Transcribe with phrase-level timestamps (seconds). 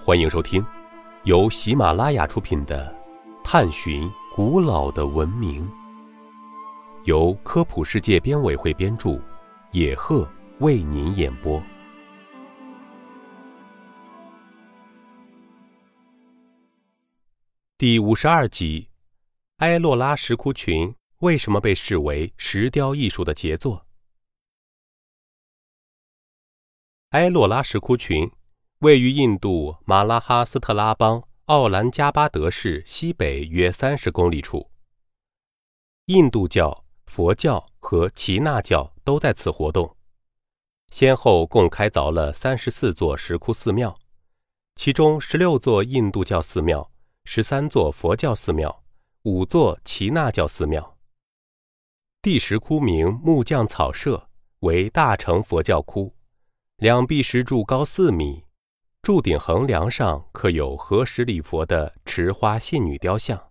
[0.00, 0.64] 欢迎收听
[1.24, 2.96] 由喜马拉雅出品的
[3.44, 5.68] 《探寻古老的文明》，
[7.04, 9.20] 由科普世界编委会编著，
[9.72, 10.26] 野鹤
[10.60, 11.62] 为您演播。
[17.76, 18.88] 第五十二集：
[19.58, 23.84] 埃洛拉石窟群为什么被视为石雕艺术的杰作？
[27.10, 28.30] 埃洛拉石窟群
[28.80, 34.70] 位于印度马拉哈斯特拉邦奥兰加巴德市西北约三十公里处。
[36.04, 39.96] 印度教、佛教和耆那教都在此活动，
[40.92, 43.98] 先后共开凿了三十四座石窟寺庙，
[44.76, 46.88] 其中十六座印度教寺庙，
[47.24, 48.84] 十三座佛教寺庙，
[49.24, 50.96] 五座耆那教寺庙。
[52.22, 54.28] 第十窟名木匠草舍，
[54.60, 56.14] 为大乘佛教窟。
[56.76, 58.44] 两壁石柱高四米，
[59.08, 63.42] 柱顶横梁上刻有合十礼佛的持花信女雕像。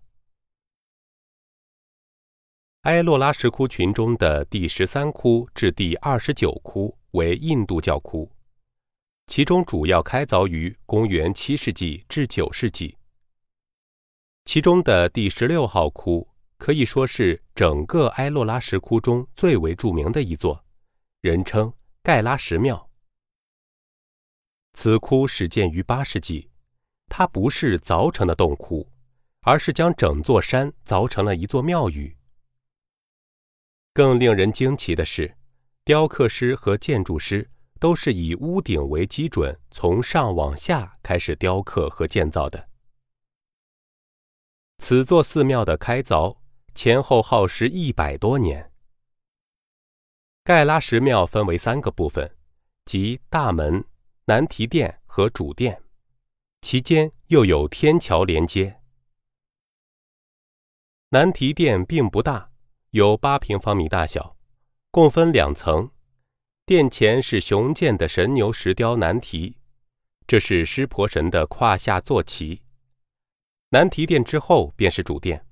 [2.81, 8.31] 埃洛拉石窟群中的第十三窟至第二十九窟为印度教窟，
[9.25, 12.95] 其中主要开凿于公元七世纪至九世纪。
[14.45, 16.27] 其中的第十六号窟
[16.59, 20.63] 可以说是整个埃洛拉石窟中最为著名的一座，
[21.21, 22.86] 人称盖拉石庙。
[24.79, 26.51] 此窟始建于八世纪，
[27.07, 28.87] 它不是凿成的洞窟，
[29.41, 32.15] 而是将整座山凿成了一座庙宇。
[33.91, 35.35] 更令人惊奇的是，
[35.83, 42.69] 雕刻师和建筑师都是以屋顶为基准，从上往下开始雕刻和建造的。
[44.77, 46.37] 此座寺庙的开凿
[46.75, 48.71] 前后耗时一百多年。
[50.43, 52.37] 盖拉石庙分为三个部分，
[52.85, 53.83] 即大门。
[54.29, 55.81] 南提殿和主殿，
[56.59, 58.81] 其间又有天桥连接。
[61.11, 62.51] 南提殿并不大，
[62.89, 64.35] 有八平方米大小，
[64.91, 65.89] 共分两层。
[66.65, 69.55] 殿前是雄健的神牛石雕南提，
[70.27, 72.61] 这是湿婆神的胯下坐骑。
[73.69, 75.47] 南提殿之后便是主殿，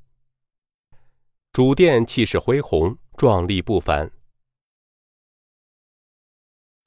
[1.53, 4.11] 主殿气势恢宏，壮丽不凡。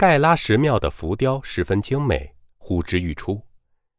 [0.00, 3.42] 盖拉石庙的浮雕十分精美，呼之欲出，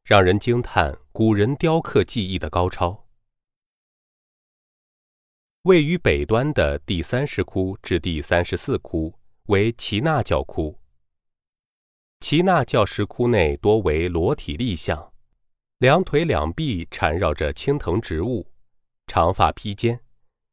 [0.05, 3.05] 让人惊叹古人雕刻技艺的高超。
[5.63, 9.13] 位于北端的第三十窟至第三十四窟
[9.47, 10.79] 为耆那教窟。
[12.21, 15.11] 耆那教石窟内多为裸体立像，
[15.79, 18.49] 两腿两臂缠绕着青藤植物，
[19.07, 19.99] 长发披肩，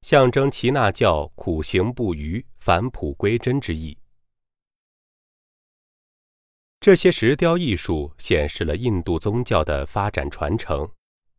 [0.00, 3.96] 象征耆那教苦行不渝、返璞归真之意。
[6.86, 10.88] 这些石雕艺术显示了印度宗教的发展传承，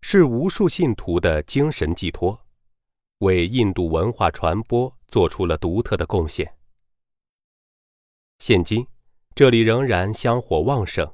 [0.02, 2.38] 是无数信徒的精神寄托，
[3.19, 6.53] 为印度文化传播做出了独特的贡献。
[8.40, 8.86] 现今，
[9.36, 11.09] 这里仍然香火旺盛，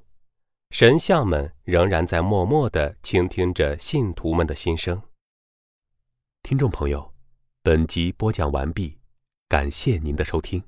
[0.72, 5.00] 神像们仍然在默默地倾听着信徒们的心声。
[6.42, 7.14] 听众朋友，
[7.62, 8.98] 本集播讲完毕，
[9.48, 10.64] 感谢您的收听。